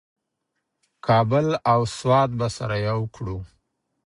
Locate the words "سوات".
1.97-2.29